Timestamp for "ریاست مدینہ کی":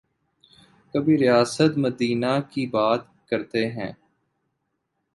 1.17-2.65